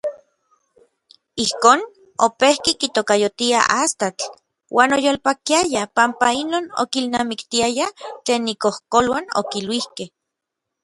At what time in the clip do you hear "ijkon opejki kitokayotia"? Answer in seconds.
1.43-3.59